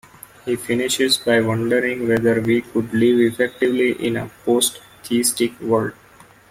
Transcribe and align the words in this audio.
He 0.45 0.55
finishes 0.55 1.17
by 1.19 1.41
wondering 1.41 2.07
whether 2.07 2.41
we 2.41 2.61
could 2.63 2.91
live 2.91 3.19
effectively 3.33 3.91
in 4.03 4.17
a 4.17 4.31
post-theistic 4.45 5.59
world. 5.61 5.93